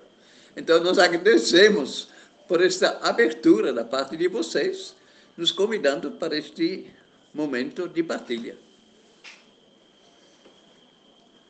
[0.58, 2.10] Então, nós agradecemos
[2.48, 4.96] por esta abertura da parte de vocês,
[5.38, 6.88] nos convidando para este
[7.34, 8.56] momento de partilha.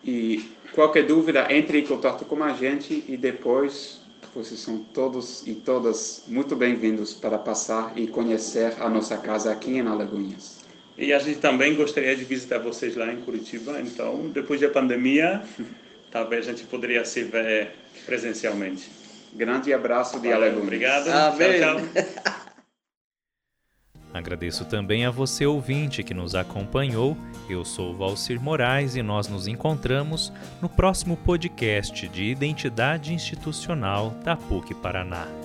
[0.04, 4.02] E qualquer dúvida, entre em contato com a gente e depois
[4.36, 9.72] vocês são todos e todas muito bem-vindos para passar e conhecer a nossa casa aqui
[9.72, 10.64] em Alagoinhas.
[10.98, 15.44] E a gente também gostaria de visitar vocês lá em Curitiba, então depois da pandemia,
[16.12, 17.72] talvez a gente poderia se ver
[18.06, 18.90] presencialmente.
[19.34, 20.64] Grande abraço de Alagoinhas.
[20.64, 21.08] Obrigado.
[21.10, 21.60] Amém.
[21.60, 22.34] Tchau, tchau.
[24.14, 27.18] Agradeço também a você ouvinte que nos acompanhou.
[27.50, 34.36] Eu sou Valcir Moraes e nós nos encontramos no próximo podcast de Identidade Institucional da
[34.36, 35.43] PUC Paraná.